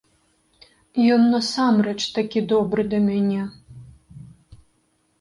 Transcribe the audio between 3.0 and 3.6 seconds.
мяне!